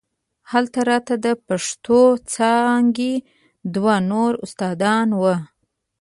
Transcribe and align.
هلته 0.51 0.79
راته 0.89 1.13
د 1.25 1.27
پښتو 1.47 2.01
څانګې 2.33 3.13
دوه 3.73 3.95
نور 4.11 4.31
استادان 4.45 5.07
وو. 5.19 5.35